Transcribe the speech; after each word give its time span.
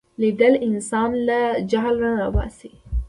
لیدل 0.21 0.53
انسان 0.67 1.09
له 1.27 1.39
جهل 1.71 1.95
نه 2.03 2.11
را 2.19 2.27
باسي 2.35 2.71